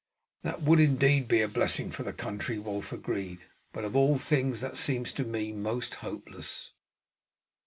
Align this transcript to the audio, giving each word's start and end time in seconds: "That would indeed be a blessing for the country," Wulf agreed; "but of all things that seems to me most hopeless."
"That 0.41 0.63
would 0.63 0.79
indeed 0.79 1.27
be 1.27 1.41
a 1.41 1.47
blessing 1.47 1.91
for 1.91 2.01
the 2.01 2.11
country," 2.11 2.57
Wulf 2.57 2.91
agreed; 2.91 3.37
"but 3.71 3.83
of 3.85 3.95
all 3.95 4.17
things 4.17 4.59
that 4.61 4.75
seems 4.75 5.13
to 5.13 5.23
me 5.23 5.51
most 5.51 5.93
hopeless." 6.01 6.71